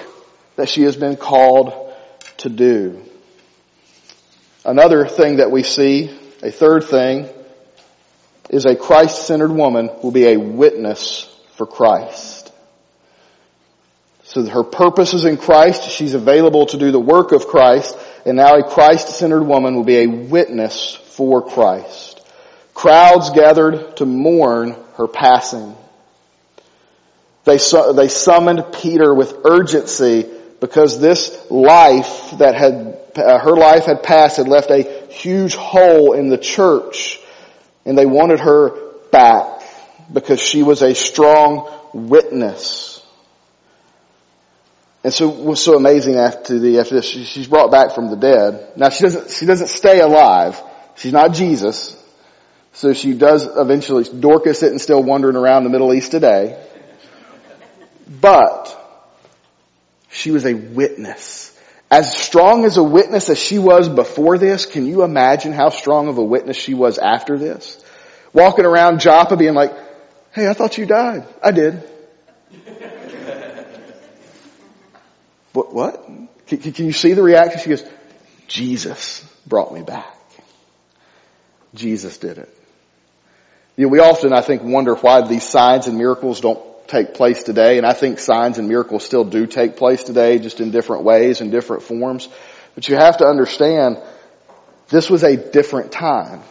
that 0.56 0.68
she 0.68 0.82
has 0.82 0.96
been 0.96 1.16
called 1.16 1.92
to 2.38 2.48
do. 2.48 3.02
Another 4.64 5.06
thing 5.06 5.36
that 5.36 5.50
we 5.50 5.62
see, 5.62 6.16
a 6.42 6.50
third 6.50 6.84
thing, 6.84 7.28
is 8.48 8.66
a 8.66 8.74
Christ-centered 8.74 9.52
woman 9.52 9.90
will 10.02 10.10
be 10.10 10.26
a 10.26 10.36
witness 10.36 11.24
for 11.54 11.66
Christ. 11.66 12.52
So 14.24 14.44
her 14.46 14.64
purpose 14.64 15.14
is 15.14 15.24
in 15.24 15.36
Christ. 15.36 15.90
She's 15.90 16.14
available 16.14 16.66
to 16.66 16.78
do 16.78 16.90
the 16.90 17.00
work 17.00 17.32
of 17.32 17.46
Christ. 17.46 17.96
And 18.24 18.36
now 18.36 18.56
a 18.56 18.68
Christ-centered 18.68 19.42
woman 19.42 19.74
will 19.74 19.84
be 19.84 19.98
a 19.98 20.06
witness 20.06 20.94
for 20.94 21.48
Christ. 21.48 22.20
Crowds 22.74 23.30
gathered 23.30 23.96
to 23.98 24.06
mourn 24.06 24.76
her 24.94 25.06
passing. 25.06 25.76
They, 27.44 27.58
they 27.94 28.08
summoned 28.08 28.72
Peter 28.72 29.14
with 29.14 29.34
urgency 29.44 30.28
because 30.60 31.00
this 31.00 31.50
life 31.50 32.32
that 32.38 32.54
had, 32.54 32.98
uh, 33.16 33.38
her 33.38 33.56
life 33.56 33.84
had 33.84 34.02
passed 34.02 34.36
had 34.36 34.48
left 34.48 34.70
a 34.70 34.99
huge 35.10 35.54
hole 35.54 36.12
in 36.12 36.28
the 36.28 36.38
church 36.38 37.20
and 37.84 37.96
they 37.96 38.06
wanted 38.06 38.40
her 38.40 38.70
back 39.10 39.62
because 40.12 40.40
she 40.40 40.62
was 40.62 40.82
a 40.82 40.94
strong 40.94 41.70
witness. 41.92 43.04
And 45.02 45.12
so 45.12 45.28
was 45.28 45.62
so 45.62 45.76
amazing 45.76 46.16
after 46.16 46.58
the, 46.58 46.78
after 46.78 46.96
this, 46.96 47.06
she's 47.06 47.46
brought 47.46 47.70
back 47.70 47.94
from 47.94 48.10
the 48.10 48.16
dead. 48.16 48.72
Now 48.76 48.90
she 48.90 49.04
doesn't, 49.04 49.30
she 49.30 49.46
doesn't 49.46 49.68
stay 49.68 50.00
alive. 50.00 50.60
She's 50.96 51.12
not 51.12 51.32
Jesus. 51.32 51.96
So 52.72 52.92
she 52.92 53.14
does 53.14 53.48
eventually, 53.56 54.04
Dorcas 54.04 54.62
isn't 54.62 54.80
still 54.80 55.02
wandering 55.02 55.36
around 55.36 55.64
the 55.64 55.70
Middle 55.70 55.92
East 55.94 56.10
today. 56.10 56.62
But 58.20 58.76
she 60.10 60.30
was 60.30 60.44
a 60.44 60.54
witness. 60.54 61.58
As 61.90 62.16
strong 62.16 62.64
as 62.64 62.76
a 62.76 62.84
witness 62.84 63.28
as 63.30 63.38
she 63.38 63.58
was 63.58 63.88
before 63.88 64.38
this, 64.38 64.64
can 64.64 64.86
you 64.86 65.02
imagine 65.02 65.52
how 65.52 65.70
strong 65.70 66.06
of 66.08 66.18
a 66.18 66.24
witness 66.24 66.56
she 66.56 66.72
was 66.72 66.98
after 66.98 67.36
this? 67.36 67.84
Walking 68.32 68.64
around 68.64 69.00
Joppa 69.00 69.36
being 69.36 69.54
like, 69.54 69.72
hey, 70.32 70.48
I 70.48 70.52
thought 70.52 70.78
you 70.78 70.86
died. 70.86 71.26
I 71.42 71.50
did. 71.50 71.82
what? 75.52 75.74
what? 75.74 76.06
Can, 76.46 76.58
can 76.58 76.86
you 76.86 76.92
see 76.92 77.14
the 77.14 77.24
reaction? 77.24 77.60
She 77.60 77.70
goes, 77.70 77.84
Jesus 78.46 79.24
brought 79.44 79.74
me 79.74 79.82
back. 79.82 80.16
Jesus 81.74 82.18
did 82.18 82.38
it. 82.38 82.56
You 83.76 83.86
know, 83.86 83.90
we 83.90 83.98
often, 83.98 84.32
I 84.32 84.42
think, 84.42 84.62
wonder 84.62 84.94
why 84.94 85.26
these 85.26 85.48
signs 85.48 85.88
and 85.88 85.98
miracles 85.98 86.40
don't 86.40 86.60
take 86.90 87.14
place 87.14 87.42
today, 87.42 87.78
and 87.78 87.86
I 87.86 87.92
think 87.92 88.18
signs 88.18 88.58
and 88.58 88.68
miracles 88.68 89.04
still 89.04 89.24
do 89.24 89.46
take 89.46 89.76
place 89.76 90.02
today, 90.02 90.38
just 90.38 90.60
in 90.60 90.70
different 90.70 91.04
ways 91.04 91.40
and 91.40 91.50
different 91.50 91.84
forms. 91.84 92.28
But 92.74 92.88
you 92.88 92.96
have 92.96 93.18
to 93.18 93.26
understand, 93.26 93.98
this 94.88 95.08
was 95.08 95.22
a 95.22 95.36
different 95.36 95.92
time. 95.92 96.42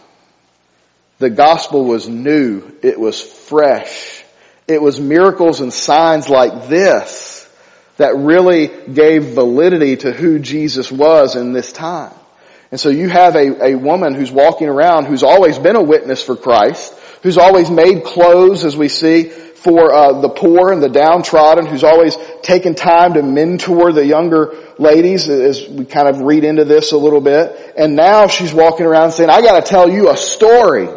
The 1.18 1.30
gospel 1.30 1.84
was 1.84 2.08
new. 2.08 2.62
It 2.82 2.98
was 2.98 3.20
fresh. 3.20 4.24
It 4.66 4.80
was 4.80 4.98
miracles 4.98 5.60
and 5.60 5.72
signs 5.72 6.28
like 6.28 6.68
this 6.68 7.46
that 7.98 8.16
really 8.16 8.68
gave 8.68 9.34
validity 9.34 9.96
to 9.98 10.12
who 10.12 10.38
Jesus 10.38 10.90
was 10.90 11.36
in 11.36 11.52
this 11.52 11.70
time. 11.70 12.14
And 12.70 12.80
so 12.80 12.88
you 12.88 13.08
have 13.08 13.36
a, 13.36 13.72
a 13.72 13.74
woman 13.74 14.14
who's 14.14 14.30
walking 14.30 14.68
around 14.68 15.04
who's 15.04 15.22
always 15.22 15.58
been 15.58 15.76
a 15.76 15.82
witness 15.82 16.22
for 16.22 16.36
Christ, 16.36 16.94
who's 17.22 17.36
always 17.36 17.70
made 17.70 18.04
clothes 18.04 18.64
as 18.64 18.76
we 18.76 18.88
see, 18.88 19.30
for 19.62 19.92
uh, 19.92 20.20
the 20.20 20.30
poor 20.30 20.72
and 20.72 20.82
the 20.82 20.88
downtrodden, 20.88 21.66
who's 21.66 21.84
always 21.84 22.16
taken 22.42 22.74
time 22.74 23.14
to 23.14 23.22
mentor 23.22 23.92
the 23.92 24.04
younger 24.04 24.56
ladies, 24.78 25.28
as 25.28 25.68
we 25.68 25.84
kind 25.84 26.08
of 26.08 26.20
read 26.20 26.44
into 26.44 26.64
this 26.64 26.92
a 26.92 26.96
little 26.96 27.20
bit. 27.20 27.74
And 27.76 27.94
now 27.94 28.26
she's 28.26 28.54
walking 28.54 28.86
around 28.86 29.12
saying, 29.12 29.28
"I 29.28 29.42
got 29.42 29.62
to 29.62 29.68
tell 29.68 29.90
you 29.90 30.08
a 30.08 30.16
story. 30.16 30.88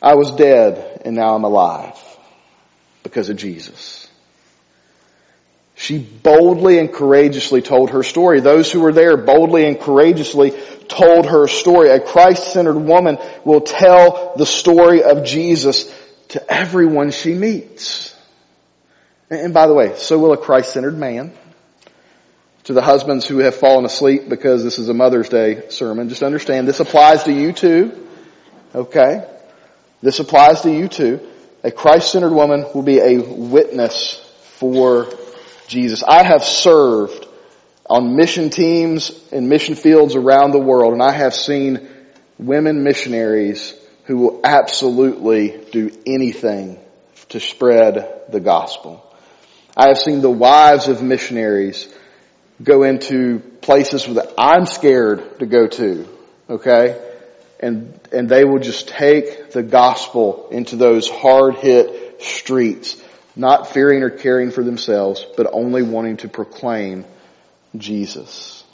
I 0.00 0.14
was 0.14 0.30
dead 0.30 1.02
and 1.04 1.16
now 1.16 1.34
I'm 1.34 1.44
alive 1.44 1.98
because 3.02 3.28
of 3.28 3.36
Jesus." 3.36 4.06
She 5.74 5.98
boldly 5.98 6.78
and 6.78 6.92
courageously 6.92 7.62
told 7.62 7.90
her 7.90 8.02
story. 8.02 8.40
Those 8.40 8.70
who 8.70 8.80
were 8.80 8.92
there 8.92 9.16
boldly 9.16 9.66
and 9.66 9.80
courageously 9.80 10.52
told 10.88 11.26
her 11.26 11.48
story. 11.48 11.88
A 11.88 11.98
Christ-centered 11.98 12.78
woman 12.78 13.18
will 13.44 13.62
tell 13.62 14.34
the 14.36 14.44
story 14.44 15.02
of 15.02 15.24
Jesus 15.24 15.90
to 16.30 16.52
everyone 16.52 17.10
she 17.10 17.34
meets. 17.34 18.16
And 19.30 19.54
by 19.54 19.66
the 19.66 19.74
way, 19.74 19.94
so 19.96 20.18
will 20.18 20.32
a 20.32 20.36
Christ-centered 20.36 20.96
man. 20.96 21.32
To 22.64 22.72
the 22.72 22.82
husbands 22.82 23.26
who 23.26 23.38
have 23.38 23.54
fallen 23.54 23.84
asleep 23.84 24.28
because 24.28 24.62
this 24.62 24.78
is 24.78 24.88
a 24.88 24.94
Mother's 24.94 25.28
Day 25.28 25.68
sermon, 25.70 26.08
just 26.08 26.22
understand 26.22 26.68
this 26.68 26.80
applies 26.80 27.24
to 27.24 27.32
you 27.32 27.52
too. 27.52 28.06
Okay? 28.74 29.26
This 30.02 30.20
applies 30.20 30.60
to 30.62 30.70
you 30.70 30.88
too. 30.88 31.26
A 31.64 31.70
Christ-centered 31.70 32.32
woman 32.32 32.64
will 32.74 32.82
be 32.82 32.98
a 32.98 33.18
witness 33.18 34.14
for 34.58 35.08
Jesus. 35.66 36.02
I 36.02 36.22
have 36.22 36.44
served 36.44 37.26
on 37.86 38.14
mission 38.14 38.50
teams 38.50 39.10
and 39.32 39.48
mission 39.48 39.74
fields 39.74 40.14
around 40.14 40.52
the 40.52 40.60
world 40.60 40.92
and 40.92 41.02
I 41.02 41.12
have 41.12 41.34
seen 41.34 41.88
women 42.38 42.84
missionaries 42.84 43.74
who 44.10 44.16
will 44.16 44.40
absolutely 44.42 45.56
do 45.70 45.88
anything 46.04 46.80
to 47.28 47.38
spread 47.38 48.22
the 48.28 48.40
gospel. 48.40 49.06
I 49.76 49.86
have 49.86 49.98
seen 49.98 50.20
the 50.20 50.28
wives 50.28 50.88
of 50.88 51.00
missionaries 51.00 51.86
go 52.60 52.82
into 52.82 53.38
places 53.60 54.06
that 54.06 54.34
I'm 54.36 54.66
scared 54.66 55.38
to 55.38 55.46
go 55.46 55.68
to, 55.68 56.08
okay? 56.48 57.00
And, 57.60 58.00
and 58.10 58.28
they 58.28 58.44
will 58.44 58.58
just 58.58 58.88
take 58.88 59.52
the 59.52 59.62
gospel 59.62 60.48
into 60.50 60.74
those 60.74 61.08
hard 61.08 61.54
hit 61.54 62.20
streets, 62.20 63.00
not 63.36 63.68
fearing 63.68 64.02
or 64.02 64.10
caring 64.10 64.50
for 64.50 64.64
themselves, 64.64 65.24
but 65.36 65.46
only 65.52 65.84
wanting 65.84 66.16
to 66.16 66.28
proclaim 66.28 67.04
Jesus. 67.76 68.64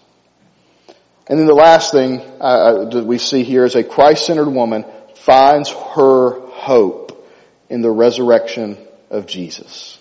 And 1.27 1.39
then 1.39 1.47
the 1.47 1.53
last 1.53 1.93
thing 1.93 2.23
uh, 2.41 2.89
that 2.89 3.05
we 3.05 3.19
see 3.19 3.43
here 3.43 3.67
is 3.67 3.75
a 3.75 3.85
Christ-centered 3.85 4.49
woman 4.49 4.87
finds 5.17 5.71
her 5.71 6.41
hope 6.41 7.27
in 7.69 7.83
the 7.83 7.91
resurrection 7.91 8.79
of 9.11 9.27
Jesus. 9.27 9.99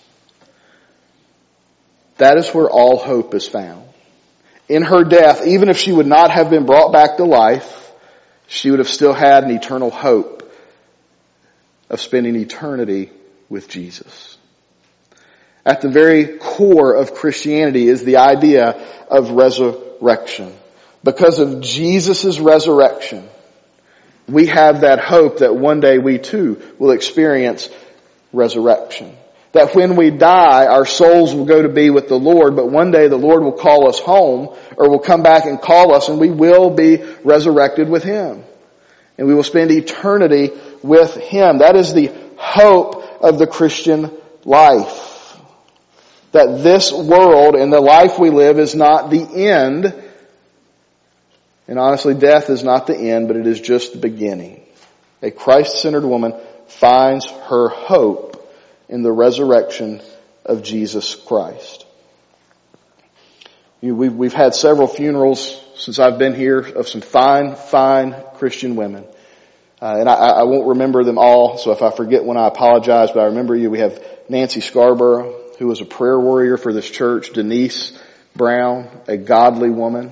That 2.17 2.37
is 2.37 2.49
where 2.49 2.69
all 2.69 2.97
hope 2.97 3.33
is 3.33 3.47
found. 3.47 3.83
In 4.69 4.83
her 4.83 5.03
death, 5.03 5.45
even 5.45 5.69
if 5.69 5.77
she 5.77 5.91
would 5.91 6.07
not 6.07 6.31
have 6.31 6.49
been 6.49 6.65
brought 6.65 6.91
back 6.91 7.17
to 7.17 7.25
life, 7.25 7.91
she 8.47 8.69
would 8.69 8.79
have 8.79 8.89
still 8.89 9.13
had 9.13 9.43
an 9.43 9.51
eternal 9.51 9.89
hope 9.89 10.51
of 11.89 11.99
spending 11.99 12.35
eternity 12.35 13.11
with 13.49 13.69
Jesus. 13.69 14.37
At 15.65 15.81
the 15.81 15.89
very 15.89 16.37
core 16.37 16.93
of 16.93 17.13
Christianity 17.13 17.87
is 17.87 18.03
the 18.03 18.17
idea 18.17 18.85
of 19.09 19.31
resurrection. 19.31 20.53
Because 21.03 21.39
of 21.39 21.61
Jesus' 21.61 22.39
resurrection, 22.39 23.27
we 24.27 24.47
have 24.47 24.81
that 24.81 24.99
hope 24.99 25.39
that 25.39 25.55
one 25.55 25.79
day 25.79 25.97
we 25.97 26.17
too 26.17 26.61
will 26.79 26.91
experience 26.91 27.69
resurrection. 28.33 29.15
That 29.51 29.73
when 29.73 29.95
we 29.95 30.09
die, 30.09 30.65
our 30.65 30.85
souls 30.85 31.33
will 31.33 31.45
go 31.45 31.61
to 31.61 31.69
be 31.69 31.89
with 31.89 32.09
the 32.09 32.19
Lord, 32.19 32.55
but 32.55 32.69
one 32.69 32.91
day 32.91 33.07
the 33.07 33.15
Lord 33.15 33.41
will 33.41 33.53
call 33.53 33.87
us 33.87 33.99
home, 33.99 34.53
or 34.75 34.89
will 34.89 34.99
come 34.99 35.23
back 35.23 35.45
and 35.45 35.61
call 35.61 35.93
us, 35.93 36.09
and 36.09 36.19
we 36.19 36.29
will 36.29 36.69
be 36.69 37.03
resurrected 37.23 37.87
with 37.87 38.03
Him. 38.03 38.43
And 39.17 39.27
we 39.27 39.33
will 39.33 39.43
spend 39.43 39.71
eternity 39.71 40.51
with 40.83 41.15
Him. 41.15 41.59
That 41.59 41.77
is 41.77 41.93
the 41.93 42.11
hope 42.35 43.23
of 43.23 43.39
the 43.39 43.47
Christian 43.47 44.11
life. 44.43 45.39
That 46.33 46.63
this 46.63 46.91
world 46.91 47.55
and 47.55 47.71
the 47.71 47.79
life 47.79 48.19
we 48.19 48.31
live 48.31 48.59
is 48.59 48.75
not 48.75 49.09
the 49.09 49.23
end, 49.23 49.93
and 51.67 51.79
honestly, 51.79 52.13
death 52.13 52.49
is 52.49 52.63
not 52.63 52.87
the 52.87 52.95
end, 52.95 53.27
but 53.27 53.37
it 53.37 53.47
is 53.47 53.59
just 53.59 53.93
the 53.93 53.99
beginning. 53.99 54.61
A 55.21 55.31
Christ-centered 55.31 56.05
woman 56.05 56.33
finds 56.67 57.25
her 57.25 57.69
hope 57.69 58.35
in 58.89 59.01
the 59.01 59.11
resurrection 59.11 60.01
of 60.45 60.63
Jesus 60.63 61.15
Christ. 61.15 61.85
We've 63.81 64.33
had 64.33 64.55
several 64.55 64.87
funerals 64.87 65.61
since 65.75 65.99
I've 65.99 66.17
been 66.17 66.33
here 66.33 66.59
of 66.59 66.87
some 66.87 67.01
fine, 67.01 67.55
fine 67.55 68.15
Christian 68.35 68.75
women. 68.75 69.05
Uh, 69.81 69.97
and 69.99 70.09
I, 70.09 70.13
I, 70.13 70.43
won't 70.43 70.67
remember 70.69 71.03
them 71.03 71.17
all, 71.17 71.57
so 71.57 71.71
if 71.71 71.81
I 71.81 71.91
forget 71.91 72.23
one, 72.23 72.37
I 72.37 72.47
apologize, 72.47 73.11
but 73.11 73.19
I 73.19 73.25
remember 73.25 73.55
you. 73.55 73.69
We 73.69 73.79
have 73.79 74.01
Nancy 74.29 74.61
Scarborough, 74.61 75.33
who 75.59 75.67
was 75.67 75.81
a 75.81 75.85
prayer 75.85 76.19
warrior 76.19 76.57
for 76.57 76.71
this 76.71 76.89
church, 76.89 77.33
Denise 77.33 77.97
Brown, 78.35 78.89
a 79.07 79.17
godly 79.17 79.69
woman, 79.69 80.11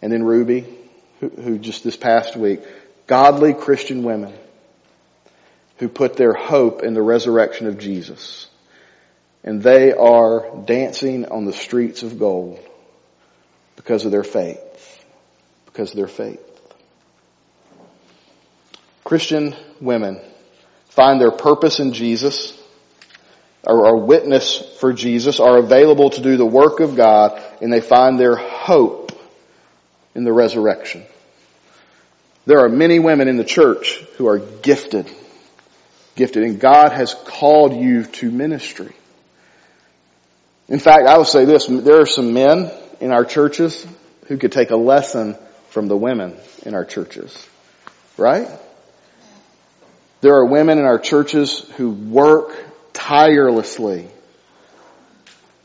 and 0.00 0.12
then 0.12 0.22
Ruby, 0.22 0.73
who, 1.24 1.42
who 1.42 1.58
just 1.58 1.84
this 1.84 1.96
past 1.96 2.36
week, 2.36 2.60
godly 3.06 3.54
Christian 3.54 4.02
women 4.02 4.34
who 5.78 5.88
put 5.88 6.16
their 6.16 6.34
hope 6.34 6.82
in 6.82 6.94
the 6.94 7.02
resurrection 7.02 7.66
of 7.66 7.78
Jesus. 7.78 8.48
And 9.42 9.62
they 9.62 9.92
are 9.92 10.64
dancing 10.64 11.26
on 11.26 11.44
the 11.44 11.52
streets 11.52 12.02
of 12.02 12.18
gold 12.18 12.58
because 13.76 14.04
of 14.04 14.10
their 14.10 14.24
faith. 14.24 15.04
Because 15.66 15.90
of 15.90 15.96
their 15.96 16.08
faith. 16.08 16.40
Christian 19.02 19.54
women 19.80 20.20
find 20.88 21.20
their 21.20 21.32
purpose 21.32 21.80
in 21.80 21.92
Jesus, 21.92 22.58
are, 23.66 23.86
are 23.86 23.96
witness 23.96 24.58
for 24.78 24.92
Jesus, 24.92 25.40
are 25.40 25.58
available 25.58 26.10
to 26.10 26.22
do 26.22 26.36
the 26.36 26.46
work 26.46 26.80
of 26.80 26.96
God, 26.96 27.42
and 27.60 27.72
they 27.72 27.80
find 27.80 28.18
their 28.18 28.36
hope 28.36 29.12
in 30.14 30.24
the 30.24 30.32
resurrection. 30.32 31.04
There 32.46 32.60
are 32.60 32.68
many 32.68 32.98
women 32.98 33.28
in 33.28 33.36
the 33.36 33.44
church 33.44 34.00
who 34.16 34.26
are 34.28 34.38
gifted 34.38 35.10
gifted 36.14 36.44
and 36.44 36.60
God 36.60 36.92
has 36.92 37.14
called 37.14 37.74
you 37.74 38.04
to 38.04 38.30
ministry. 38.30 38.94
In 40.68 40.78
fact, 40.78 41.06
I 41.06 41.18
will 41.18 41.24
say 41.24 41.44
this, 41.44 41.66
there 41.66 42.00
are 42.00 42.06
some 42.06 42.32
men 42.32 42.70
in 43.00 43.12
our 43.12 43.24
churches 43.24 43.86
who 44.26 44.38
could 44.38 44.52
take 44.52 44.70
a 44.70 44.76
lesson 44.76 45.36
from 45.70 45.88
the 45.88 45.96
women 45.96 46.36
in 46.64 46.74
our 46.74 46.84
churches. 46.84 47.46
Right? 48.16 48.48
There 50.20 50.34
are 50.34 50.46
women 50.46 50.78
in 50.78 50.84
our 50.84 50.98
churches 50.98 51.60
who 51.76 51.90
work 51.90 52.56
tirelessly, 52.92 54.08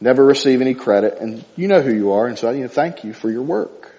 never 0.02 0.26
receive 0.26 0.60
any 0.60 0.74
credit, 0.74 1.20
and 1.20 1.46
you 1.56 1.68
know 1.68 1.82
who 1.82 1.94
you 1.94 2.12
are, 2.12 2.28
and 2.28 2.38
so 2.38 2.50
I 2.50 2.54
you 2.54 2.64
know, 2.64 2.68
thank 2.68 3.04
you 3.04 3.14
for 3.14 3.30
your 3.30 3.44
work. 3.44 3.96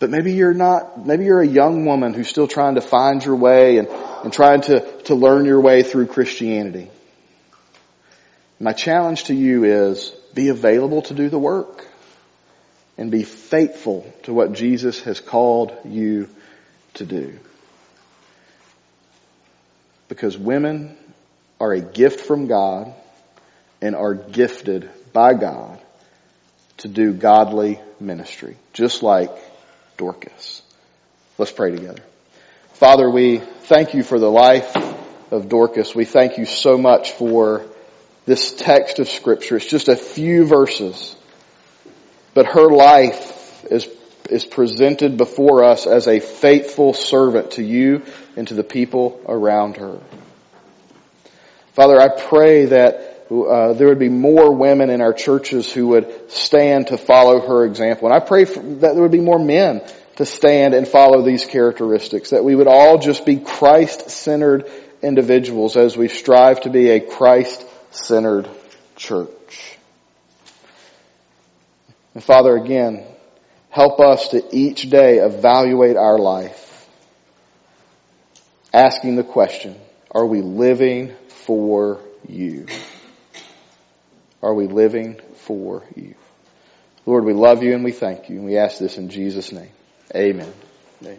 But 0.00 0.10
maybe 0.10 0.32
you're 0.32 0.54
not, 0.54 1.04
maybe 1.04 1.24
you're 1.24 1.40
a 1.40 1.46
young 1.46 1.84
woman 1.84 2.14
who's 2.14 2.28
still 2.28 2.46
trying 2.46 2.76
to 2.76 2.80
find 2.80 3.24
your 3.24 3.34
way 3.36 3.78
and, 3.78 3.88
and 3.88 4.32
trying 4.32 4.60
to, 4.62 4.80
to 5.02 5.14
learn 5.14 5.44
your 5.44 5.60
way 5.60 5.82
through 5.82 6.06
Christianity. 6.06 6.90
My 8.60 8.72
challenge 8.72 9.24
to 9.24 9.34
you 9.34 9.64
is 9.64 10.10
be 10.34 10.48
available 10.48 11.02
to 11.02 11.14
do 11.14 11.28
the 11.28 11.38
work 11.38 11.86
and 12.96 13.10
be 13.10 13.22
faithful 13.22 14.12
to 14.24 14.34
what 14.34 14.52
Jesus 14.52 15.02
has 15.02 15.20
called 15.20 15.72
you 15.84 16.28
to 16.94 17.04
do. 17.04 17.38
Because 20.08 20.36
women 20.36 20.96
are 21.60 21.72
a 21.72 21.80
gift 21.80 22.20
from 22.20 22.46
God 22.46 22.92
and 23.80 23.94
are 23.94 24.14
gifted 24.14 24.88
by 25.12 25.34
God 25.34 25.78
to 26.78 26.88
do 26.88 27.12
godly 27.12 27.80
ministry, 28.00 28.56
just 28.72 29.02
like 29.02 29.30
Dorcas. 29.98 30.62
Let's 31.36 31.52
pray 31.52 31.72
together. 31.72 32.02
Father, 32.74 33.10
we 33.10 33.38
thank 33.38 33.92
you 33.92 34.02
for 34.02 34.18
the 34.18 34.30
life 34.30 34.74
of 35.30 35.48
Dorcas. 35.48 35.94
We 35.94 36.04
thank 36.04 36.38
you 36.38 36.46
so 36.46 36.78
much 36.78 37.12
for 37.12 37.66
this 38.24 38.52
text 38.54 39.00
of 39.00 39.08
scripture. 39.08 39.56
It's 39.56 39.66
just 39.66 39.88
a 39.88 39.96
few 39.96 40.46
verses, 40.46 41.14
but 42.32 42.46
her 42.46 42.70
life 42.70 43.64
is, 43.70 43.88
is 44.30 44.44
presented 44.44 45.16
before 45.16 45.64
us 45.64 45.86
as 45.86 46.06
a 46.06 46.20
faithful 46.20 46.94
servant 46.94 47.52
to 47.52 47.62
you 47.62 48.02
and 48.36 48.46
to 48.48 48.54
the 48.54 48.64
people 48.64 49.20
around 49.26 49.76
her. 49.78 49.98
Father, 51.72 52.00
I 52.00 52.08
pray 52.08 52.66
that 52.66 53.07
uh, 53.30 53.74
there 53.74 53.88
would 53.88 53.98
be 53.98 54.08
more 54.08 54.54
women 54.54 54.90
in 54.90 55.00
our 55.00 55.12
churches 55.12 55.70
who 55.72 55.88
would 55.88 56.30
stand 56.30 56.88
to 56.88 56.96
follow 56.96 57.40
her 57.46 57.64
example. 57.64 58.08
And 58.08 58.14
I 58.14 58.24
pray 58.24 58.44
for, 58.44 58.60
that 58.60 58.94
there 58.94 59.02
would 59.02 59.12
be 59.12 59.20
more 59.20 59.38
men 59.38 59.82
to 60.16 60.24
stand 60.24 60.74
and 60.74 60.88
follow 60.88 61.22
these 61.22 61.44
characteristics, 61.44 62.30
that 62.30 62.42
we 62.44 62.54
would 62.54 62.66
all 62.66 62.98
just 62.98 63.24
be 63.24 63.36
Christ-centered 63.36 64.68
individuals 65.02 65.76
as 65.76 65.96
we 65.96 66.08
strive 66.08 66.62
to 66.62 66.70
be 66.70 66.90
a 66.90 67.00
Christ-centered 67.00 68.48
church. 68.96 69.76
And 72.14 72.24
Father, 72.24 72.56
again, 72.56 73.04
help 73.70 74.00
us 74.00 74.28
to 74.30 74.42
each 74.50 74.90
day 74.90 75.18
evaluate 75.18 75.96
our 75.96 76.18
life, 76.18 76.88
asking 78.72 79.16
the 79.16 79.22
question, 79.22 79.76
are 80.10 80.26
we 80.26 80.40
living 80.40 81.12
for 81.28 82.00
you? 82.26 82.66
Are 84.42 84.54
we 84.54 84.66
living 84.66 85.20
for 85.34 85.84
you? 85.96 86.14
Lord, 87.06 87.24
we 87.24 87.32
love 87.32 87.62
you 87.62 87.74
and 87.74 87.84
we 87.84 87.92
thank 87.92 88.28
you 88.28 88.36
and 88.36 88.44
we 88.44 88.58
ask 88.58 88.78
this 88.78 88.98
in 88.98 89.08
Jesus' 89.08 89.52
name. 89.52 89.70
Amen. 90.14 90.52
Amen. 91.02 91.18